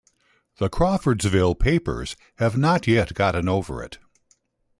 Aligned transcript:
The 0.57 0.67
Crawfordsville 0.67 1.53
papers 1.53 2.15
have 2.39 2.57
not 2.57 2.87
yet 2.87 3.13
gotten 3.13 3.47
over 3.47 3.83
it. 3.83 3.99